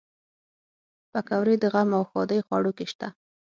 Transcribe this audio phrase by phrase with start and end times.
[1.11, 3.07] پکورې د غم او ښادۍ خوړو کې شته